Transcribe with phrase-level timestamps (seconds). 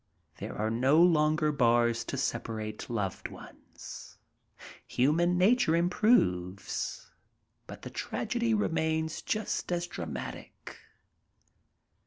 [0.37, 4.17] There are no longer bars to separate loved ones.
[4.87, 7.11] Human nature improves,
[7.67, 10.79] but the tragedy remains just as dramatic.